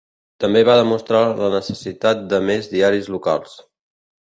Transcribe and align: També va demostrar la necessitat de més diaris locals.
També 0.43 0.63
va 0.69 0.77
demostrar 0.79 1.21
la 1.41 1.51
necessitat 1.57 2.25
de 2.33 2.41
més 2.49 2.73
diaris 2.75 3.13
locals. 3.19 3.57